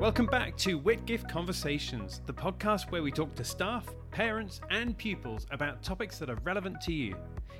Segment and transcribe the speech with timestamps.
[0.00, 5.46] Welcome back to Whitgift Conversations, the podcast where we talk to staff, parents, and pupils
[5.50, 7.14] about topics that are relevant to you.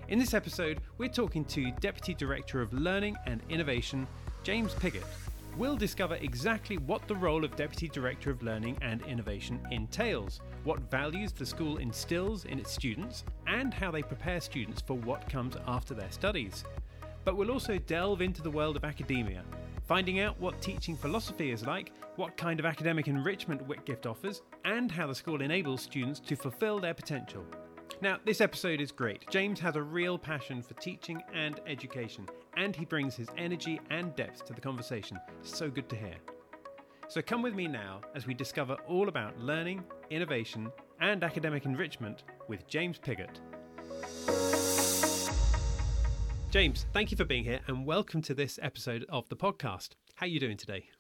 [0.09, 4.07] In this episode, we're talking to Deputy Director of Learning and Innovation,
[4.43, 5.05] James Piggott.
[5.59, 10.91] We'll discover exactly what the role of Deputy Director of Learning and Innovation entails, what
[10.91, 15.59] values the school instills in its students, and how they prepare students for what comes
[15.67, 16.65] after their studies.
[17.23, 19.43] But we'll also delve into the world of academia,
[19.87, 24.93] finding out what teaching philosophy is like, what kind of academic enrichment Whitgift offers, and
[24.93, 27.43] how the school enables students to fulfill their potential.
[28.03, 29.25] Now, this episode is great.
[29.31, 34.15] James has a real passion for teaching and education, and he brings his energy and
[34.17, 35.19] depth to the conversation.
[35.43, 36.17] So good to hear.
[37.09, 42.25] So come with me now as we discover all about learning, innovation, and academic enrichment
[42.49, 43.41] with James Piggott.
[46.51, 49.91] James, thank you for being here and welcome to this episode of the podcast.
[50.17, 50.91] How are you doing today?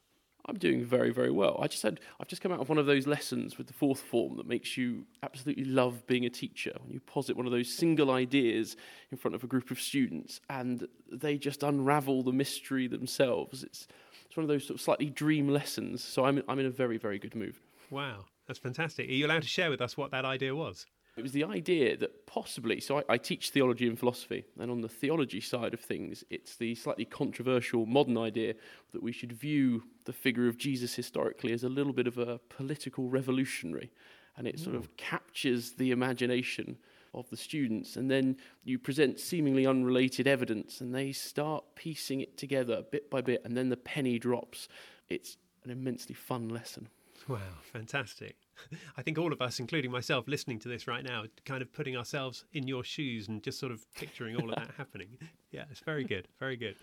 [0.50, 1.60] I'm doing very, very well.
[1.62, 4.01] I just had I've just come out of one of those lessons with the fourth
[4.01, 6.73] form that makes you absolutely love being a teacher.
[6.82, 8.76] When you posit one of those single ideas
[9.12, 13.62] in front of a group of students and they just unravel the mystery themselves.
[13.62, 13.87] It's
[14.26, 16.02] it's one of those sort of slightly dream lessons.
[16.02, 17.54] So I'm I'm in a very, very good mood.
[17.88, 19.09] Wow, that's fantastic.
[19.09, 20.85] Are you allowed to share with us what that idea was?
[21.16, 24.80] It was the idea that possibly, so I, I, teach theology and philosophy, and on
[24.80, 28.55] the theology side of things, it's the slightly controversial modern idea
[28.93, 32.38] that we should view the figure of Jesus historically as a little bit of a
[32.49, 33.91] political revolutionary,
[34.37, 34.93] and it sort of hmm.
[34.97, 36.79] captures the imagination
[37.13, 42.37] of the students, and then you present seemingly unrelated evidence, and they start piecing it
[42.37, 44.69] together bit by bit, and then the penny drops.
[45.09, 46.88] It's an immensely fun lesson.
[47.29, 48.37] Wow, fantastic.
[48.97, 51.97] I think all of us, including myself, listening to this right now, kind of putting
[51.97, 55.19] ourselves in your shoes and just sort of picturing all of that happening.
[55.51, 56.29] Yeah, it's very good.
[56.39, 56.77] Very good.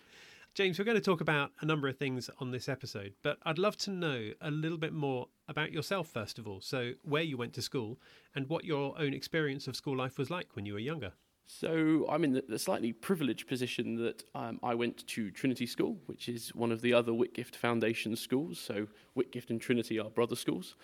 [0.53, 3.59] James, we're going to talk about a number of things on this episode, but I'd
[3.59, 6.61] love to know a little bit more about yourself, first of all.
[6.61, 7.99] So, where you went to school
[8.33, 11.13] and what your own experience of school life was like when you were younger.
[11.47, 16.27] So I'm in the, slightly privileged position that um, I went to Trinity School, which
[16.27, 18.59] is one of the other Whitgift Foundation schools.
[18.59, 20.75] So Whitgift and Trinity are brother schools.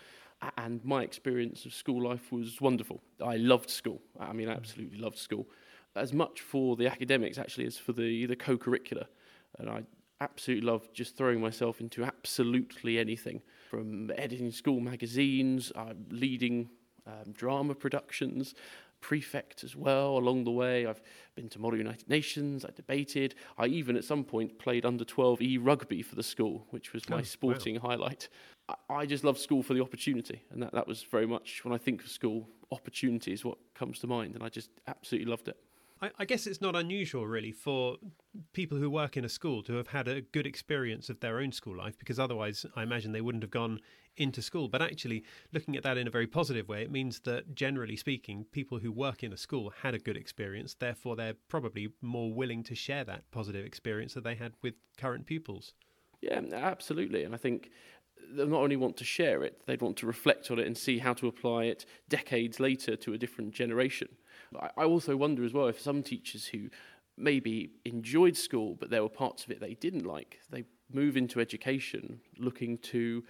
[0.57, 3.01] And my experience of school life was wonderful.
[3.23, 4.01] I loved school.
[4.19, 5.47] I mean, I absolutely loved school.
[5.95, 9.05] As much for the academics, actually, as for the, the co curricular.
[9.59, 9.83] And I
[10.21, 16.69] absolutely loved just throwing myself into absolutely anything from editing school magazines, uh, leading
[17.05, 18.55] um, drama productions,
[19.03, 20.87] prefect as well along the way.
[20.87, 21.01] I've
[21.35, 23.35] been to Model United Nations, I debated.
[23.57, 27.19] I even at some point played under 12E rugby for the school, which was my
[27.19, 27.89] oh, sporting wow.
[27.89, 28.29] highlight.
[28.69, 31.73] I, I just love school for the opportunity, and that, that was very much when
[31.73, 35.49] I think of school, opportunity is what comes to mind, and I just absolutely loved
[35.49, 35.57] it.
[36.03, 37.95] I, I guess it's not unusual, really, for
[38.51, 41.53] people who work in a school to have had a good experience of their own
[41.53, 43.79] school life, because otherwise, I imagine they wouldn't have gone
[44.17, 44.67] into school.
[44.67, 48.45] But actually, looking at that in a very positive way, it means that generally speaking,
[48.51, 50.75] people who work in a school had a good experience.
[50.77, 55.25] Therefore, they're probably more willing to share that positive experience that they had with current
[55.25, 55.73] pupils.
[56.21, 57.23] Yeah, absolutely.
[57.23, 57.69] And I think
[58.35, 60.99] they not only want to share it, they'd want to reflect on it and see
[60.99, 64.09] how to apply it decades later to a different generation.
[64.59, 66.69] I also wonder as well if some teachers who
[67.17, 71.39] maybe enjoyed school, but there were parts of it they didn't like, they move into
[71.39, 73.23] education looking to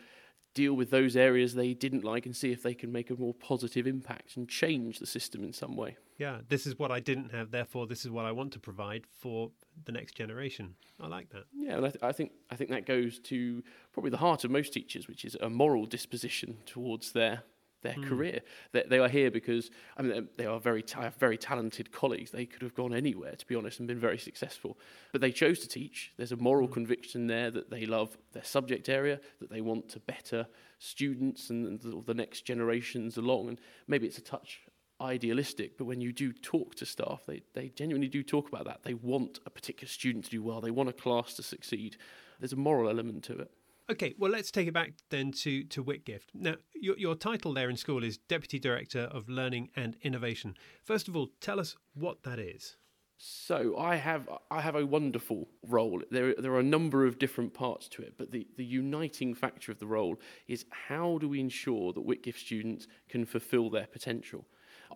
[0.54, 3.34] deal with those areas they didn't like and see if they can make a more
[3.34, 5.98] positive impact and change the system in some way.
[6.18, 9.06] Yeah, this is what I didn't have, therefore this is what I want to provide
[9.20, 9.50] for
[9.86, 10.76] the next generation.
[11.02, 11.46] I like that.
[11.54, 14.52] Yeah, and I, th- I think I think that goes to probably the heart of
[14.52, 17.44] most teachers, which is a moral disposition towards their
[17.84, 18.08] their mm.
[18.08, 18.40] career.
[18.72, 22.32] They, they, are here because I mean they are very ta- very talented colleagues.
[22.32, 24.78] They could have gone anywhere, to be honest, and been very successful.
[25.12, 26.12] But they chose to teach.
[26.18, 26.74] There's a moral mm.
[26.74, 30.48] conviction there that they love their subject area, that they want to better
[30.80, 33.50] students and the, the next generations along.
[33.50, 34.62] And maybe it's a touch
[35.02, 38.84] idealistic, but when you do talk to staff, they, they genuinely do talk about that.
[38.84, 40.62] They want a particular student to do well.
[40.62, 41.98] They want a class to succeed.
[42.40, 43.52] There's a moral element to it.
[43.90, 46.30] Okay, well, let's take it back then to, to Whitgift.
[46.34, 50.56] Now, your, your title there in school is Deputy Director of Learning and Innovation.
[50.84, 52.78] First of all, tell us what that is.
[53.18, 56.02] So I have I have a wonderful role.
[56.12, 59.72] There there are a number of different parts to it, but the, the uniting factor
[59.72, 64.46] of the role is how do we ensure that Whitgift students can fulfil their potential.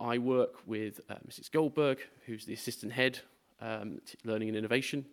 [0.02, 1.50] I work with uh, Mrs.
[1.50, 3.20] Goldberg, who's the assistant head,
[3.62, 5.06] um, learning and innovation.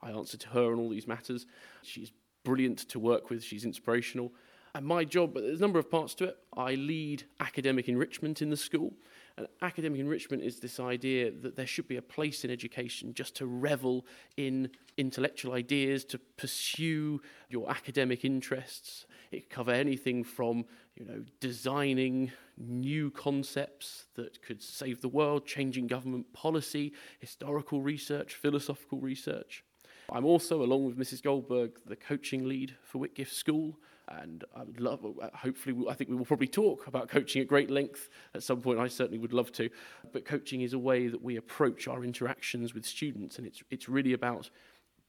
[0.00, 1.46] I answer to her on all these matters.
[1.82, 2.10] She's
[2.44, 4.32] brilliant to work with, she's inspirational.
[4.74, 6.38] And my job, but there's a number of parts to it.
[6.56, 8.94] I lead academic enrichment in the school,
[9.36, 13.36] And academic enrichment is this idea that there should be a place in education just
[13.36, 14.06] to revel
[14.36, 19.06] in intellectual ideas, to pursue your academic interests.
[19.30, 20.64] It could cover anything from
[20.96, 28.34] you know, designing new concepts that could save the world, changing government policy, historical research,
[28.34, 29.64] philosophical research.
[30.10, 31.22] I'm also, along with Mrs.
[31.22, 33.78] Goldberg, the coaching lead for Whitgift School,
[34.08, 37.70] and I would love, hopefully, I think we will probably talk about coaching at great
[37.70, 38.78] length at some point.
[38.78, 39.70] I certainly would love to.
[40.12, 43.88] But coaching is a way that we approach our interactions with students, and it's, it's
[43.88, 44.50] really about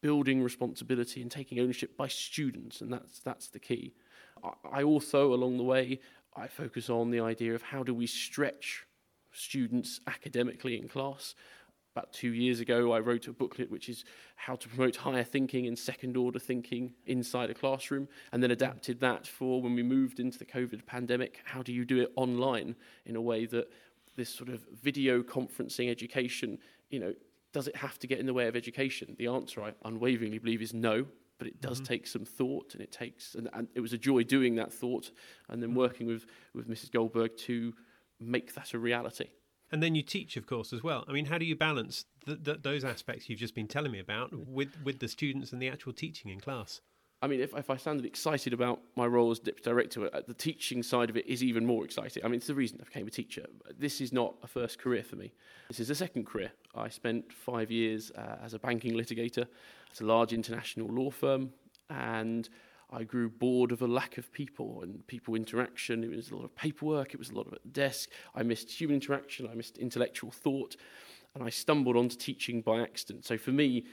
[0.01, 3.93] building responsibility and taking ownership by students, and that's, that's the key.
[4.71, 5.99] I also, along the way,
[6.35, 8.85] I focus on the idea of how do we stretch
[9.31, 11.35] students academically in class.
[11.95, 14.03] About two years ago, I wrote a booklet which is
[14.35, 18.99] how to promote higher thinking and second order thinking inside a classroom, and then adapted
[19.01, 21.41] that for when we moved into the COVID pandemic.
[21.43, 22.75] How do you do it online
[23.05, 23.71] in a way that
[24.15, 26.57] this sort of video conferencing education,
[26.89, 27.13] you know,
[27.51, 29.15] does it have to get in the way of education?
[29.19, 31.05] The answer I unwaveringly believe is no
[31.39, 31.85] but it does mm-hmm.
[31.85, 35.11] take some thought and it takes and, and, it was a joy doing that thought
[35.49, 37.73] and then working with with mrs goldberg to
[38.19, 39.27] make that a reality
[39.73, 42.85] and then you teach of course as well i mean how do you balance those
[42.85, 46.31] aspects you've just been telling me about with with the students and the actual teaching
[46.31, 46.79] in class
[47.21, 50.33] I mean, if, if I sounded excited about my role as deputy director, uh, the
[50.33, 52.21] teaching side of it is even more exciting.
[52.25, 53.45] I mean, it's the reason I became a teacher.
[53.79, 55.31] This is not a first career for me.
[55.69, 56.51] This is a second career.
[56.75, 59.47] I spent five years uh, as a banking litigator
[59.89, 61.53] at a large international law firm,
[61.89, 62.49] and
[62.93, 66.03] I grew bored of a lack of people and people interaction.
[66.03, 68.09] It was a lot of paperwork, it was a lot of at desk.
[68.35, 70.75] I missed human interaction, I missed intellectual thought,
[71.33, 73.25] and I stumbled onto teaching by accident.
[73.25, 73.85] So for me,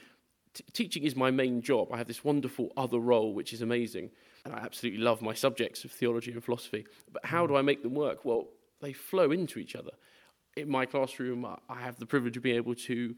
[0.53, 1.93] T- teaching is my main job.
[1.93, 4.11] I have this wonderful other role, which is amazing.
[4.45, 6.87] And I absolutely love my subjects of theology and philosophy.
[7.13, 8.25] But how do I make them work?
[8.25, 8.49] Well,
[8.81, 9.93] they flow into each other.
[10.57, 13.15] In my classroom, I have the privilege of being able to,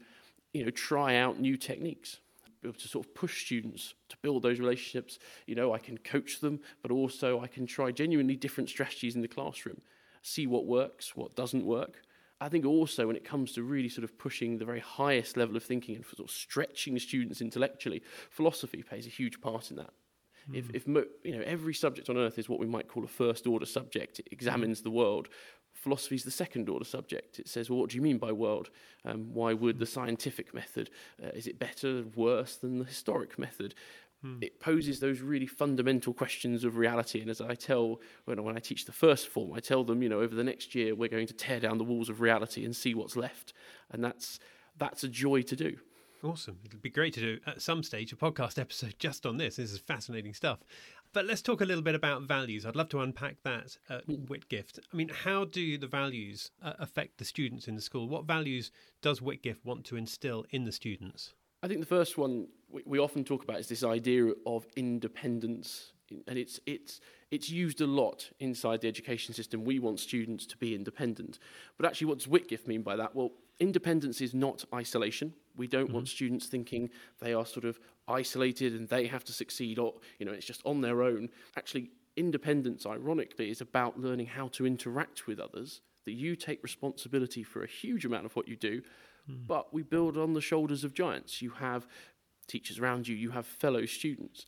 [0.53, 2.19] you know, try out new techniques,
[2.63, 5.19] be able to sort of push students to build those relationships.
[5.45, 9.21] You know, I can coach them, but also I can try genuinely different strategies in
[9.21, 9.81] the classroom,
[10.21, 12.01] see what works, what doesn't work.
[12.41, 15.55] I think also when it comes to really sort of pushing the very highest level
[15.55, 19.91] of thinking and sort of stretching students intellectually, philosophy plays a huge part in that.
[20.51, 20.57] Mm.
[20.57, 23.47] If, if you know every subject on earth is what we might call a first
[23.47, 25.29] order subject, it examines the world.
[25.73, 27.39] Philosophy is the second order subject.
[27.39, 28.69] It says, well, what do you mean by world?
[29.03, 30.89] Um, why would the scientific method
[31.21, 33.75] uh, is it better, worse than the historic method?
[34.21, 34.37] Hmm.
[34.41, 37.19] It poses those really fundamental questions of reality.
[37.19, 40.09] And as I tell, when, when I teach the first form, I tell them, you
[40.09, 42.75] know, over the next year, we're going to tear down the walls of reality and
[42.75, 43.53] see what's left.
[43.91, 44.39] And that's,
[44.77, 45.77] that's a joy to do.
[46.23, 46.57] Awesome.
[46.65, 49.57] It'd be great to do at some stage a podcast episode just on this.
[49.57, 50.59] This is fascinating stuff.
[51.13, 52.65] But let's talk a little bit about values.
[52.65, 54.25] I'd love to unpack that at hmm.
[54.25, 54.79] Whitgift.
[54.91, 58.09] I mean, how do the values uh, affect the students in the school?
[58.09, 58.71] What values
[59.01, 61.35] does Whitgift want to instill in the students?
[61.61, 65.93] I think the first one we, we often talk about is this idea of independence,
[66.27, 66.99] and it's it's
[67.31, 69.63] it's used a lot inside the education system.
[69.63, 71.37] We want students to be independent,
[71.77, 73.15] but actually, what does Whitgift mean by that?
[73.15, 75.33] Well, independence is not isolation.
[75.55, 75.93] We don't mm-hmm.
[75.93, 76.89] want students thinking
[77.19, 80.61] they are sort of isolated and they have to succeed, or you know, it's just
[80.65, 81.29] on their own.
[81.57, 85.81] Actually, independence, ironically, is about learning how to interact with others.
[86.05, 88.81] That you take responsibility for a huge amount of what you do,
[89.29, 89.47] Mm.
[89.47, 91.41] But we build on the shoulders of giants.
[91.41, 91.87] You have
[92.47, 94.45] teachers around you, you have fellow students.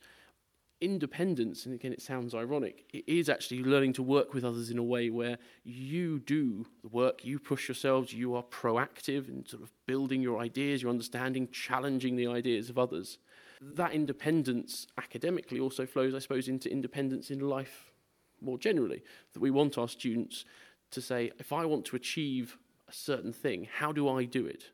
[0.82, 4.76] Independence, and again, it sounds ironic, it is actually learning to work with others in
[4.76, 9.62] a way where you do the work, you push yourselves, you are proactive in sort
[9.62, 13.16] of building your ideas, your understanding, challenging the ideas of others.
[13.60, 17.90] That independence academically also flows, I suppose, into independence in life
[18.40, 19.02] more generally.
[19.32, 20.44] That we want our students
[20.90, 22.58] to say, if I want to achieve
[22.88, 23.68] a certain thing.
[23.78, 24.64] How do I do it?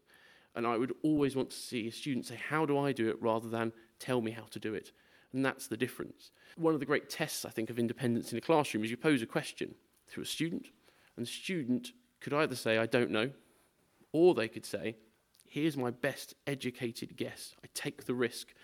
[0.54, 3.20] And I would always want to see a student say, How do I do it?
[3.20, 4.92] rather than tell me how to do it.
[5.32, 6.30] And that's the difference.
[6.56, 9.22] One of the great tests, I think, of independence in a classroom is you pose
[9.22, 9.74] a question
[10.12, 10.66] to a student,
[11.16, 13.30] and the student could either say, I don't know,
[14.12, 14.96] or they could say,
[15.52, 17.54] Here's my best educated guess.
[17.62, 18.54] I take the risk.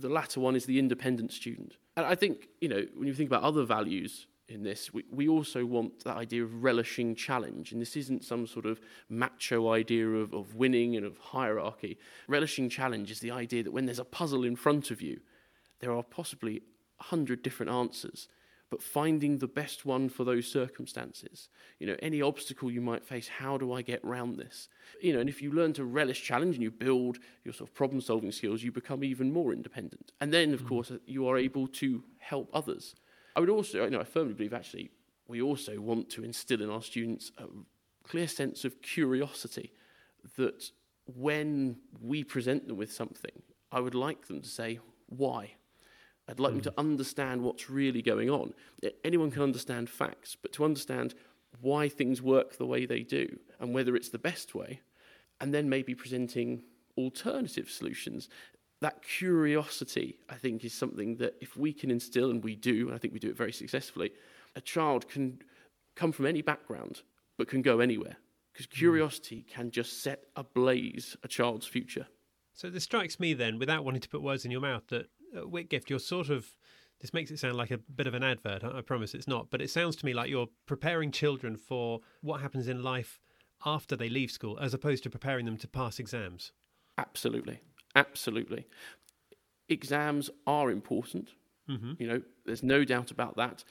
[0.00, 1.76] The latter one is the independent student.
[1.96, 4.92] And I think, you know, when you think about other values in this.
[4.92, 7.70] We, we also want that idea of relishing challenge.
[7.70, 11.96] And this isn't some sort of macho idea of, of winning and of hierarchy.
[12.26, 15.20] Relishing challenge is the idea that when there's a puzzle in front of you,
[15.78, 16.62] there are possibly
[16.98, 18.26] a hundred different answers,
[18.72, 21.50] but finding the best one for those circumstances.
[21.78, 24.70] You know, any obstacle you might face, how do I get around this?
[25.02, 27.74] You know, and if you learn to relish challenge and you build your sort of
[27.74, 30.12] problem solving skills, you become even more independent.
[30.22, 30.68] And then, of mm.
[30.68, 32.94] course, you are able to help others.
[33.36, 34.90] I would also, you know, I firmly believe actually
[35.28, 37.44] we also want to instill in our students a
[38.08, 39.70] clear sense of curiosity
[40.38, 40.70] that
[41.04, 45.56] when we present them with something, I would like them to say, why?
[46.28, 46.62] I'd like mm.
[46.62, 48.54] them to understand what's really going on.
[49.04, 51.14] Anyone can understand facts, but to understand
[51.60, 54.80] why things work the way they do and whether it's the best way,
[55.40, 56.62] and then maybe presenting
[56.96, 58.28] alternative solutions.
[58.80, 62.94] That curiosity, I think, is something that if we can instill, and we do, and
[62.94, 64.12] I think we do it very successfully,
[64.56, 65.40] a child can
[65.94, 67.02] come from any background
[67.38, 68.16] but can go anywhere
[68.52, 68.78] because hmm.
[68.78, 72.06] curiosity can just set ablaze a child's future.
[72.54, 75.90] So this strikes me then, without wanting to put words in your mouth, that Whitgift,
[75.90, 76.52] you're sort of
[77.00, 78.62] this makes it sound like a bit of an advert.
[78.62, 82.40] I promise it's not, but it sounds to me like you're preparing children for what
[82.40, 83.20] happens in life
[83.66, 86.52] after they leave school, as opposed to preparing them to pass exams.
[86.96, 87.60] Absolutely,
[87.96, 88.66] absolutely.
[89.68, 91.30] Exams are important.
[91.68, 91.92] Mm-hmm.
[91.98, 93.64] You know, there's no doubt about that.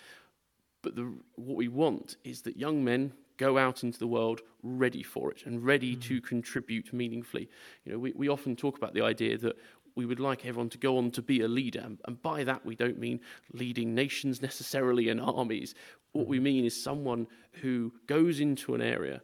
[0.81, 5.03] But the, what we want is that young men go out into the world ready
[5.03, 6.01] for it and ready mm-hmm.
[6.01, 7.49] to contribute meaningfully.
[7.85, 9.57] You know, we, we often talk about the idea that
[9.95, 11.89] we would like everyone to go on to be a leader.
[12.05, 13.19] And by that, we don't mean
[13.53, 15.75] leading nations necessarily and armies.
[16.11, 16.43] What we mm-hmm.
[16.43, 17.27] mean is someone
[17.61, 19.21] who goes into an area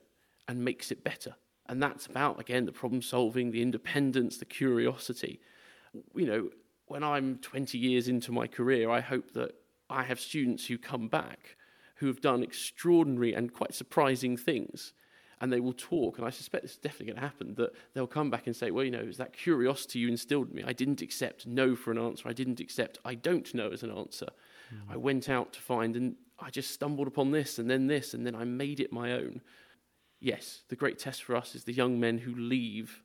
[0.48, 1.36] and makes it better.
[1.68, 5.42] And that's about, again, the problem solving, the independence, the curiosity.
[6.16, 6.50] You know,
[6.88, 9.56] when I'm 20 years into my career, I hope that
[9.90, 11.58] I have students who come back
[11.98, 14.94] who have done extraordinary and quite surprising things
[15.40, 16.18] and they will talk.
[16.18, 18.72] And I suspect this is definitely going to happen that they'll come back and say,
[18.72, 20.64] Well, you know, it's that curiosity you instilled in me.
[20.66, 22.28] I didn't accept no for an answer.
[22.28, 24.28] I didn't accept I don't know as an answer.
[24.74, 24.94] Mm.
[24.94, 28.26] I went out to find, and I just stumbled upon this and then this, and
[28.26, 29.42] then I made it my own.
[30.20, 33.04] Yes, the great test for us is the young men who leave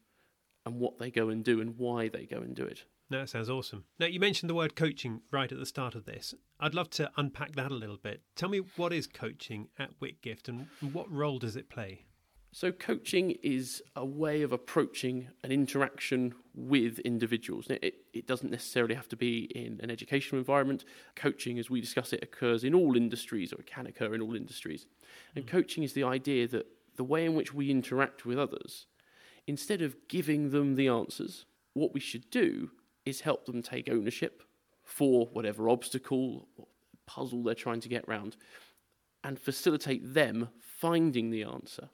[0.65, 2.85] and what they go and do and why they go and do it.
[3.11, 3.85] That sounds awesome.
[3.99, 6.35] Now, you mentioned the word coaching right at the start of this.
[6.59, 8.23] I'd love to unpack that a little bit.
[8.37, 12.07] Tell me what is coaching at Whitgift and what role does it play?
[12.55, 17.67] So, coaching is a way of approaching an interaction with individuals.
[17.71, 20.85] It, it, doesn't necessarily have to be in an educational environment.
[21.17, 24.37] Coaching, as we discuss it, occurs in all industries or it can occur in all
[24.37, 24.87] industries.
[25.35, 25.49] And mm.
[25.49, 26.67] coaching is the idea that
[26.97, 28.85] the way in which we interact with others,
[29.47, 32.71] instead of giving them the answers, what we should do
[33.07, 34.43] is help them take ownership
[34.85, 36.67] for whatever obstacle or
[37.07, 38.37] puzzle they're trying to get around
[39.25, 41.89] and facilitate them finding the answer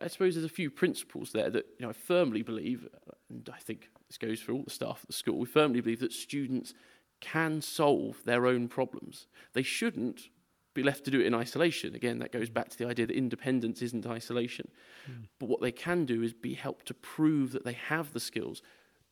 [0.00, 2.88] I suppose there's a few principles there that you know, I firmly believe,
[3.30, 6.00] and I think this goes for all the staff at the school, we firmly believe
[6.00, 6.74] that students
[7.20, 9.26] can solve their own problems.
[9.52, 10.28] They shouldn't
[10.74, 11.94] be left to do it in isolation.
[11.94, 14.68] Again, that goes back to the idea that independence isn't isolation.
[15.10, 15.24] Mm.
[15.38, 18.62] But what they can do is be helped to prove that they have the skills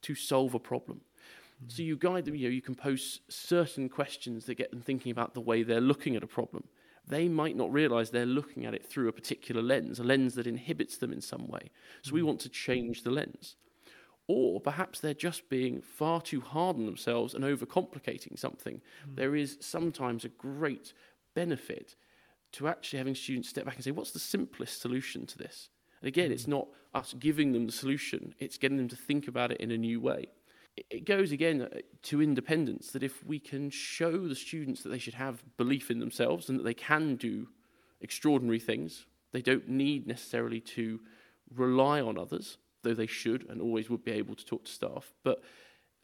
[0.02, 1.00] to solve a problem.
[1.64, 1.72] Mm.
[1.72, 5.10] So you guide them, you know, you can pose certain questions that get them thinking
[5.10, 6.64] about the way they're looking at a problem
[7.06, 10.46] they might not realize they're looking at it through a particular lens, a lens that
[10.46, 11.70] inhibits them in some way.
[12.02, 12.26] So we mm.
[12.26, 13.56] want to change the lens.
[14.28, 18.80] Or perhaps they're just being far too hard on themselves and overcomplicating something.
[19.08, 19.16] Mm.
[19.16, 20.92] There is sometimes a great
[21.34, 21.94] benefit
[22.52, 25.68] to actually having students step back and say, what's the simplest solution to this?
[26.00, 26.32] And again, mm.
[26.32, 29.70] it's not us giving them the solution, it's getting them to think about it in
[29.70, 30.28] a new way
[30.90, 34.98] it goes again uh, to independence that if we can show the students that they
[34.98, 37.48] should have belief in themselves and that they can do
[38.00, 41.00] extraordinary things, they don't need necessarily to
[41.54, 45.12] rely on others, though they should and always would be able to talk to staff,
[45.24, 45.42] but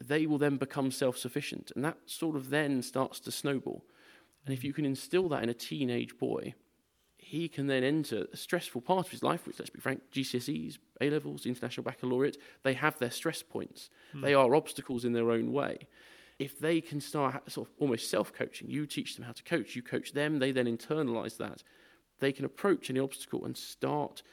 [0.01, 1.71] they will then become self sufficient.
[1.75, 3.85] And that sort of then starts to snowball.
[4.45, 6.53] And if you can instill that in a teenage boy,
[7.17, 10.77] he can then enter a stressful part of his life, which, let's be frank, GCSEs,
[11.03, 13.89] A levels, International Baccalaureate, they have their stress points.
[14.15, 14.21] Mm.
[14.21, 15.87] They are obstacles in their own way.
[16.39, 19.75] If they can start sort of almost self coaching, you teach them how to coach,
[19.75, 21.63] you coach them, they then internalize that.
[22.19, 24.23] They can approach any obstacle and start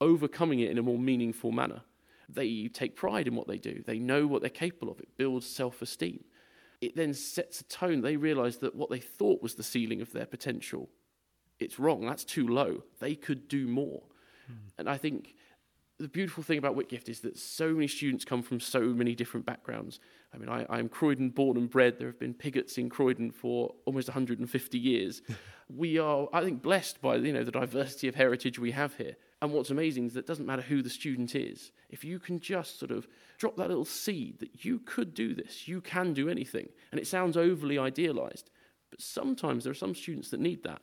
[0.00, 1.82] overcoming it in a more meaningful manner.
[2.28, 5.46] They take pride in what they do, they know what they're capable of, it builds
[5.46, 6.24] self esteem.
[6.80, 8.00] It then sets a tone.
[8.00, 10.88] They realize that what they thought was the ceiling of their potential
[11.62, 12.04] it's wrong.
[12.04, 12.82] That's too low.
[13.00, 14.02] They could do more.
[14.50, 14.56] Mm.
[14.78, 15.34] And I think
[15.98, 19.46] the beautiful thing about Whitgift is that so many students come from so many different
[19.46, 20.00] backgrounds.
[20.34, 21.98] I mean, I, am Croydon born and bred.
[21.98, 25.22] There have been Piggotts in Croydon for almost 150 years.
[25.68, 29.16] we are, I think, blessed by you know the diversity of heritage we have here.
[29.40, 31.72] And what's amazing is that it doesn't matter who the student is.
[31.90, 33.06] If you can just sort of
[33.38, 36.68] drop that little seed that you could do this, you can do anything.
[36.90, 38.50] And it sounds overly idealized,
[38.90, 40.80] but sometimes there are some students that need that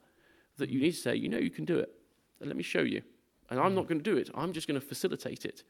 [0.60, 0.84] that you mm.
[0.84, 1.92] need to say, you know, you can do it.
[2.39, 3.01] And let me show you.
[3.50, 3.89] And I'm not mm.
[3.89, 4.29] going to do it.
[4.36, 5.63] I'm just going to facilitate it.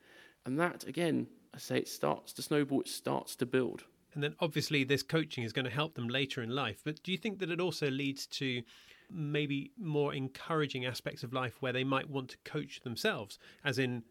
[0.45, 3.83] And that, again, I say it starts to snowball, it starts to build.
[4.13, 6.81] And then obviously, this coaching is going to help them later in life.
[6.83, 8.63] But do you think that it also leads to
[9.11, 14.03] maybe more encouraging aspects of life where they might want to coach themselves, as in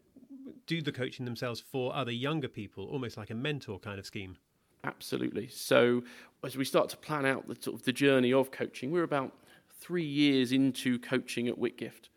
[0.67, 4.37] do the coaching themselves for other younger people, almost like a mentor kind of scheme.
[4.83, 5.47] Absolutely.
[5.47, 6.03] So
[6.43, 9.33] as we start to plan out the sort of the journey of coaching, we're about
[9.79, 12.09] three years into coaching at Whitgift.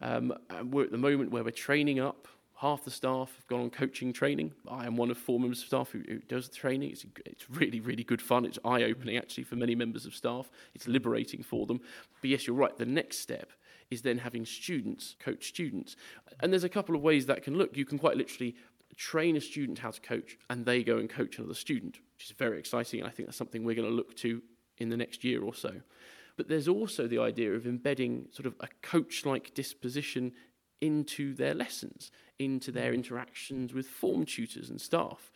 [0.00, 0.32] Um,
[0.64, 2.28] we're at the moment where we're training up.
[2.60, 4.52] Half the staff have gone on coaching training.
[4.66, 6.90] I am one of four members of staff who, who does the training.
[6.90, 8.46] It's, it's really, really good fun.
[8.46, 10.50] It's eye opening actually for many members of staff.
[10.74, 11.80] It's liberating for them.
[12.22, 12.74] But yes, you're right.
[12.76, 13.50] The next step
[13.90, 15.96] is then having students coach students.
[16.40, 17.76] And there's a couple of ways that can look.
[17.76, 18.56] You can quite literally
[18.96, 22.30] train a student how to coach and they go and coach another student, which is
[22.30, 23.00] very exciting.
[23.00, 24.42] And I think that's something we're going to look to
[24.78, 25.72] in the next year or so.
[26.36, 30.32] But there's also the idea of embedding sort of a coach like disposition
[30.80, 35.30] into their lessons, into their interactions with form tutors and staff.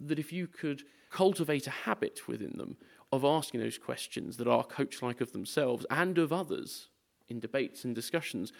[0.00, 2.76] That if you could cultivate a habit within them
[3.12, 6.88] of asking those questions that are coach like of themselves and of others
[7.28, 8.52] in debates and discussions,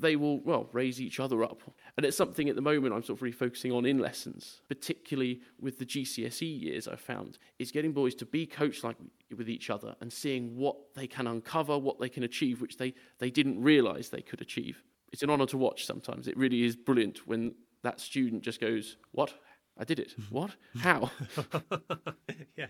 [0.00, 1.60] they will, well, raise each other up.
[1.96, 5.40] And it's something at the moment I'm sort of really focusing on in lessons, particularly
[5.60, 8.96] with the GCSE years I've found, is getting boys to be coached like
[9.36, 12.94] with each other and seeing what they can uncover, what they can achieve, which they,
[13.18, 14.82] they didn't realise they could achieve.
[15.12, 16.28] It's an honour to watch sometimes.
[16.28, 19.34] It really is brilliant when that student just goes, What?
[19.78, 20.14] I did it.
[20.30, 20.52] What?
[20.78, 21.10] How?
[22.56, 22.66] yeah.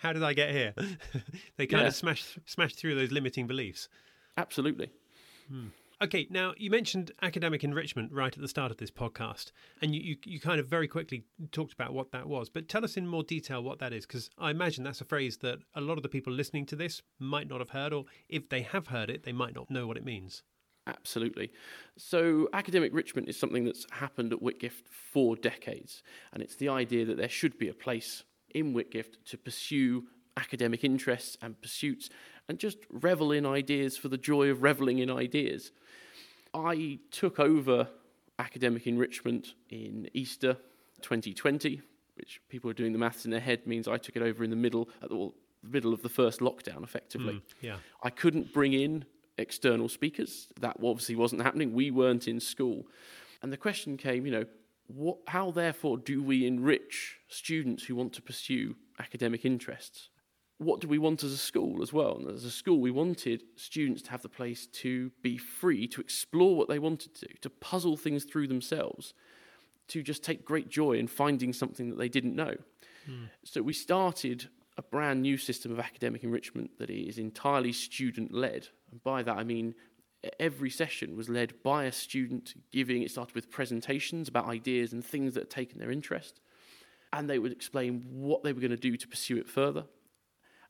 [0.00, 0.74] How did I get here?
[1.56, 1.88] they kind Yeah.
[1.88, 3.88] of smash smash through those limiting beliefs.
[4.36, 4.90] Absolutely.
[5.48, 5.66] Hmm.
[6.00, 9.50] Okay, now you mentioned academic enrichment right at the start of this podcast,
[9.82, 12.48] and you, you, you kind of very quickly talked about what that was.
[12.48, 15.38] But tell us in more detail what that is, because I imagine that's a phrase
[15.38, 18.48] that a lot of the people listening to this might not have heard, or if
[18.48, 20.44] they have heard it, they might not know what it means.
[20.86, 21.50] Absolutely.
[21.96, 27.06] So, academic enrichment is something that's happened at Whitgift for decades, and it's the idea
[27.06, 28.22] that there should be a place
[28.54, 30.04] in Whitgift to pursue
[30.36, 32.08] academic interests and pursuits
[32.48, 35.72] and just revel in ideas for the joy of reveling in ideas.
[36.66, 37.88] I took over
[38.38, 40.54] academic enrichment in Easter
[41.02, 41.80] 2020,
[42.14, 44.50] which people are doing the maths in their head means I took it over in
[44.50, 47.34] the middle at the, well, the middle of the first lockdown effectively.
[47.34, 47.76] Mm, yeah.
[48.02, 49.04] I couldn't bring in
[49.38, 50.48] external speakers.
[50.60, 51.72] That obviously wasn't happening.
[51.72, 52.86] We weren't in school.
[53.42, 54.44] And the question came, you know,
[54.88, 60.08] what, how therefore do we enrich students who want to pursue academic interests?
[60.58, 62.16] What do we want as a school as well?
[62.16, 66.00] And as a school, we wanted students to have the place to be free to
[66.00, 69.14] explore what they wanted to, to puzzle things through themselves,
[69.88, 72.56] to just take great joy in finding something that they didn't know.
[73.06, 73.24] Hmm.
[73.44, 78.68] So we started a brand new system of academic enrichment that is entirely student led.
[78.90, 79.74] And by that I mean
[80.40, 85.04] every session was led by a student giving it started with presentations about ideas and
[85.04, 86.40] things that had taken their interest.
[87.12, 89.84] And they would explain what they were going to do to pursue it further.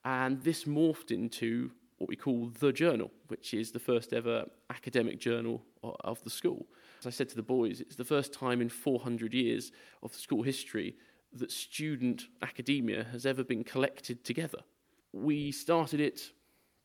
[0.09, 5.21] And this morphed into what we call the journal, which is the first ever academic
[5.21, 6.67] journal of the school.
[7.01, 9.71] As I said to the boys, it's the first time in 400 years
[10.03, 10.97] of school history
[11.35, 14.61] that student academia has ever been collected together.
[15.13, 16.33] We started it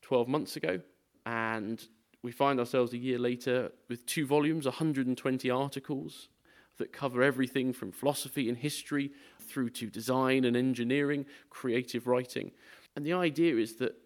[0.02, 0.80] 12 months ago,
[1.24, 1.82] and
[2.22, 6.28] we find ourselves a year later with two volumes, 120 articles
[6.76, 12.50] that cover everything from philosophy and history through to design and engineering, creative writing.
[12.96, 13.96] And the idea is that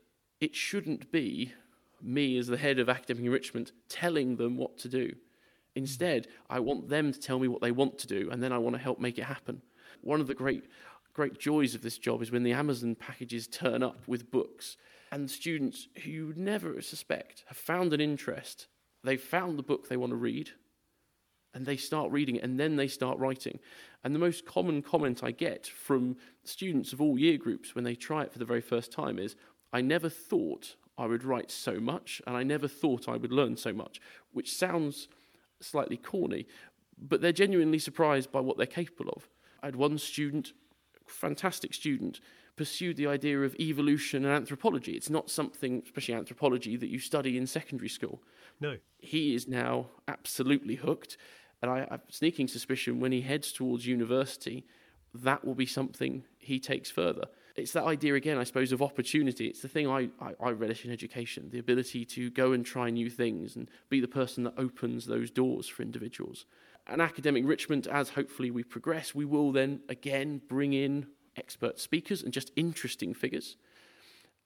[0.40, 1.52] it shouldn't be
[2.00, 5.14] me as the head of academic enrichment telling them what to do.
[5.74, 8.58] Instead, I want them to tell me what they want to do, and then I
[8.58, 9.62] want to help make it happen.
[10.00, 10.64] One of the great,
[11.12, 14.76] great joys of this job is when the Amazon packages turn up with books,
[15.12, 18.66] and students who you would never suspect have found an interest.
[19.04, 20.50] They've found the book they want to read,
[21.54, 23.58] and they start reading it, and then they start writing.
[24.04, 27.94] And the most common comment I get from students of all year groups when they
[27.94, 29.34] try it for the very first time is,
[29.72, 33.56] I never thought I would write so much, and I never thought I would learn
[33.56, 34.00] so much,
[34.32, 35.08] which sounds
[35.60, 36.46] slightly corny,
[36.96, 39.28] but they're genuinely surprised by what they're capable of.
[39.62, 40.52] I had one student,
[41.06, 42.20] fantastic student,
[42.56, 44.92] pursued the idea of evolution and anthropology.
[44.92, 48.20] It's not something, especially anthropology, that you study in secondary school.
[48.60, 48.78] No.
[48.98, 51.16] He is now absolutely hooked,
[51.62, 54.64] and I have sneaking suspicion when he heads towards university,
[55.14, 57.24] that will be something he takes further.
[57.56, 59.46] It's that idea again, I suppose, of opportunity.
[59.46, 62.88] It's the thing I, I, I relish in education the ability to go and try
[62.90, 66.46] new things and be the person that opens those doors for individuals.
[66.86, 72.22] And academic enrichment, as hopefully we progress, we will then again bring in expert speakers
[72.22, 73.56] and just interesting figures.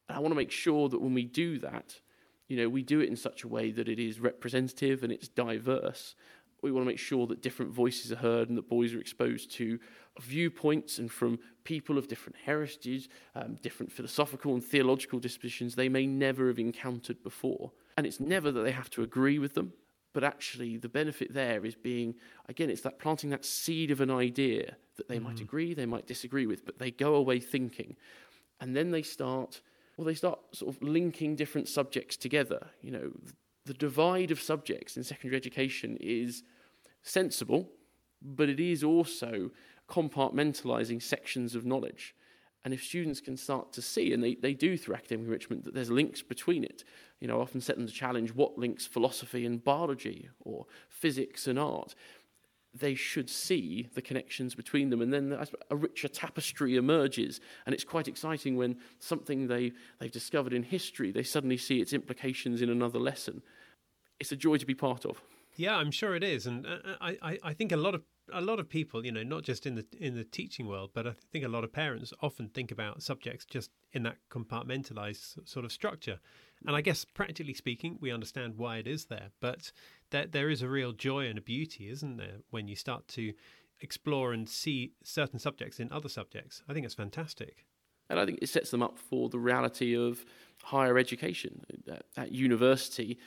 [0.08, 2.00] And I want to make sure that when we do that,
[2.48, 5.28] you know, we do it in such a way that it is representative and it's
[5.28, 6.14] diverse.
[6.62, 9.50] We want to make sure that different voices are heard and that boys are exposed
[9.52, 9.78] to
[10.20, 16.06] viewpoints and from people of different heritages, um, different philosophical and theological dispositions they may
[16.06, 17.72] never have encountered before.
[17.96, 19.72] And it's never that they have to agree with them,
[20.12, 22.14] but actually the benefit there is being,
[22.48, 25.24] again, it's that planting that seed of an idea that they mm.
[25.24, 27.96] might agree, they might disagree with, but they go away thinking.
[28.60, 29.60] And then they start,
[29.96, 32.68] well, they start sort of linking different subjects together.
[32.80, 33.12] You know,
[33.64, 36.42] the divide of subjects in secondary education is
[37.02, 37.68] sensible,
[38.20, 39.50] but it is also
[39.88, 42.14] compartmentalizing sections of knowledge.
[42.64, 45.74] And if students can start to see, and they, they do through academic enrichment, that
[45.74, 46.84] there's links between it,
[47.20, 51.46] you know, I often set them to challenge what links philosophy and biology or physics
[51.46, 51.94] and art,
[52.74, 55.02] they should see the connections between them.
[55.02, 57.40] And then a richer tapestry emerges.
[57.66, 61.92] And it's quite exciting when something they, they've discovered in history, they suddenly see its
[61.92, 63.42] implications in another lesson.
[64.20, 65.20] It's a joy to be part of.
[65.56, 68.40] Yeah, I'm sure it is, and uh, I, I, I think a lot of a
[68.40, 71.14] lot of people, you know, not just in the in the teaching world, but I
[71.30, 75.72] think a lot of parents often think about subjects just in that compartmentalized sort of
[75.72, 76.20] structure.
[76.66, 79.72] And I guess practically speaking, we understand why it is there, but
[80.10, 83.32] there there is a real joy and a beauty, isn't there, when you start to
[83.80, 86.62] explore and see certain subjects in other subjects.
[86.68, 87.66] I think it's fantastic.
[88.08, 90.24] And I think it sets them up for the reality of
[90.64, 93.18] higher education at, at university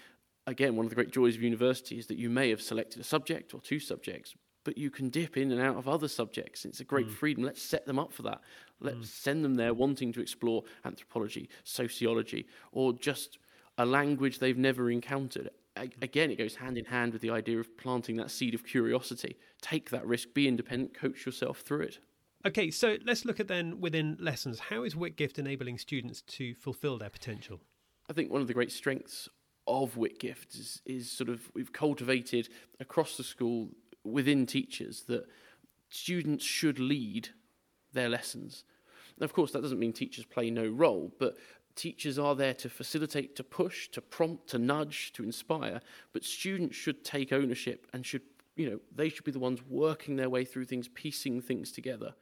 [0.48, 3.04] again, one of the great joys of university is that you may have selected a
[3.04, 6.66] subject or two subjects, but you can dip in and out of other subjects.
[6.66, 7.14] It's a great mm.
[7.14, 7.44] freedom.
[7.44, 8.42] Let's set them up for that.
[8.80, 9.06] Let's mm.
[9.06, 13.38] send them there wanting to explore anthropology, sociology, or just
[13.78, 15.50] a language they've never encountered.
[15.78, 18.66] A- again, it goes hand in hand with the idea of planting that seed of
[18.66, 19.38] curiosity.
[19.62, 22.00] Take that risk, be independent, coach yourself through it.
[22.46, 24.60] Okay, so let's look at then within lessons.
[24.60, 27.60] How is Whitgift enabling students to fulfill their potential?
[28.08, 29.28] I think one of the great strengths
[29.68, 32.50] of Whitgift is, is sort of we've cultivated
[32.80, 33.70] across the school
[34.04, 35.28] within teachers that
[35.90, 37.30] students should lead
[37.94, 38.64] their lessons.
[39.20, 41.38] Of course, that doesn't mean teachers play no role, but
[41.76, 45.82] teachers are there to facilitate, to push, to prompt, to nudge, to inspire.
[46.14, 50.16] But students should take ownership and should you know, they should be the ones working
[50.16, 52.14] their way through things, piecing things together.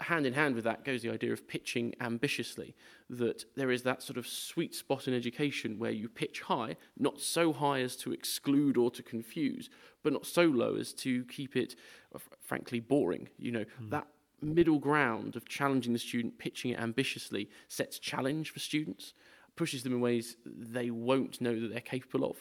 [0.00, 2.74] Hand in hand with that goes the idea of pitching ambitiously,
[3.10, 7.20] that there is that sort of sweet spot in education where you pitch high, not
[7.20, 9.68] so high as to exclude or to confuse,
[10.02, 11.76] but not so low as to keep it,
[12.14, 13.28] uh, frankly, boring.
[13.38, 13.90] You know, mm.
[13.90, 14.06] that
[14.40, 19.12] middle ground of challenging the student, pitching it ambitiously, sets challenge for students,
[19.56, 22.36] pushes them in ways they won't know that they're capable of.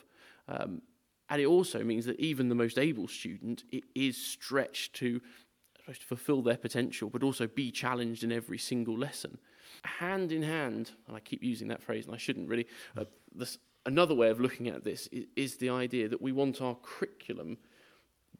[0.48, 0.82] Um,
[1.32, 3.64] and it also means that even the most able student
[3.96, 5.22] is stretched to,
[5.88, 9.38] to fulfill their potential, but also be challenged in every single lesson.
[9.86, 12.68] Hand in hand, and I keep using that phrase, and I shouldn't really.
[12.98, 16.62] Uh, this, another way of looking at this is, is the idea that we want
[16.62, 17.58] our curriculum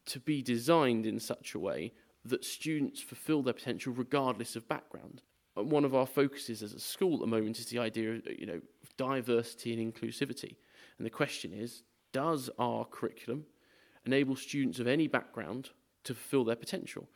[0.04, 1.94] to be designed in such a way
[2.26, 5.22] that students fulfill their potential regardless of background.
[5.54, 8.44] One of our focuses as a school at the moment is the idea of you
[8.44, 8.60] know,
[8.98, 10.56] diversity and inclusivity.
[10.98, 13.44] And the question is does our curriculum
[14.06, 15.70] enable students of any background
[16.04, 17.08] to fulfill their potential?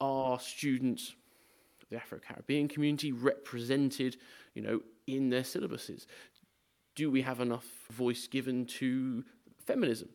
[0.00, 1.14] Are students
[1.82, 4.16] of the Afro-Caribbean community represented,
[4.54, 6.06] you know, in their syllabuses?
[6.94, 9.24] Do we have enough voice given to
[9.64, 10.08] feminism,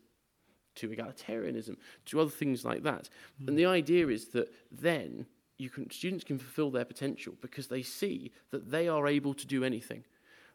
[0.75, 3.09] to egalitarianism, to other things like that?
[3.41, 3.49] Mm.
[3.49, 5.25] And the idea is that then
[5.57, 9.45] you can, students can fulfill their potential because they see that they are able to
[9.45, 10.03] do anything.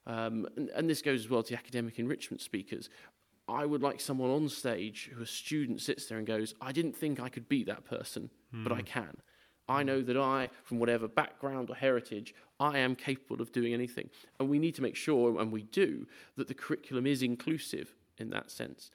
[0.07, 2.89] Um, and, and, this goes as well to academic enrichment speakers.
[3.49, 6.97] I would like someone on stage who a student sits there and goes, I didn't
[6.97, 8.65] think I could be that person, mm.
[8.65, 8.87] but I hmm.
[8.87, 9.17] can.
[9.69, 14.11] I know that I, from whatever background or heritage, I am capable of doing anything.
[14.39, 16.07] And we need to make sure, and we do,
[16.37, 18.91] that the curriculum is inclusive in that sense.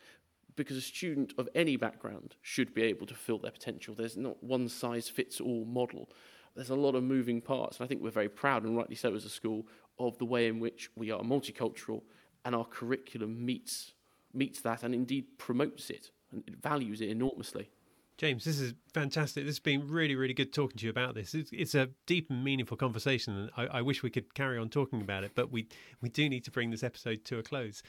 [0.55, 3.95] Because a student of any background should be able to fill their potential.
[3.95, 6.09] There's not one size fits all model.
[6.55, 7.79] There's a lot of moving parts.
[7.79, 9.65] And I think we're very proud, and rightly so as a school,
[9.99, 12.01] of the way in which we are multicultural
[12.43, 13.93] and our curriculum meets
[14.33, 17.69] meets that and indeed promotes it and it values it enormously.
[18.17, 19.45] James, this is fantastic.
[19.45, 21.33] This has been really, really good talking to you about this.
[21.33, 24.69] It's, it's a deep and meaningful conversation, and I, I, wish we could carry on
[24.69, 25.67] talking about it, but we,
[26.01, 27.81] we do need to bring this episode to a close.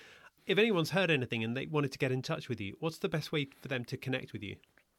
[0.46, 3.10] If anyone's heard anything and they wanted to get in touch with you, what's the
[3.10, 4.56] best way for them to connect with you?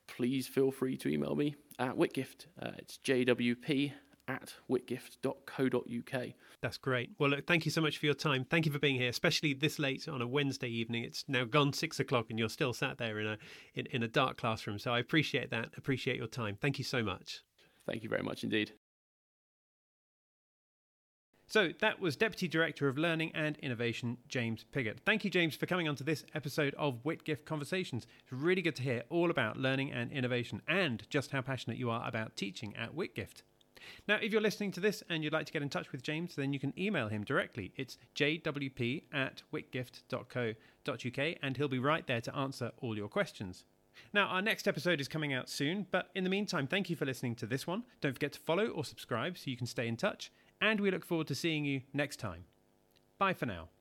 [0.07, 2.45] Please feel free to email me at Whitgift.
[2.61, 3.93] Uh, it's jwp
[4.27, 6.27] at whitgift.co.uk.
[6.61, 7.11] That's great.
[7.19, 8.45] Well, look, thank you so much for your time.
[8.49, 11.03] Thank you for being here, especially this late on a Wednesday evening.
[11.03, 13.37] It's now gone six o'clock, and you're still sat there in a
[13.75, 14.79] in, in a dark classroom.
[14.79, 15.69] So I appreciate that.
[15.77, 16.57] Appreciate your time.
[16.61, 17.41] Thank you so much.
[17.85, 18.73] Thank you very much indeed.
[21.47, 25.01] So that was Deputy Director of Learning and Innovation, James Piggott.
[25.05, 28.07] Thank you, James, for coming on to this episode of Whitgift Conversations.
[28.23, 31.91] It's really good to hear all about learning and innovation and just how passionate you
[31.91, 33.43] are about teaching at Whitgift.
[34.07, 36.35] Now, if you're listening to this and you'd like to get in touch with James,
[36.35, 37.71] then you can email him directly.
[37.75, 43.65] It's jwp at whitgift.co.uk and he'll be right there to answer all your questions.
[44.13, 47.05] Now, our next episode is coming out soon, but in the meantime, thank you for
[47.05, 47.83] listening to this one.
[48.01, 51.05] Don't forget to follow or subscribe so you can stay in touch, and we look
[51.05, 52.45] forward to seeing you next time.
[53.19, 53.72] Bye for now.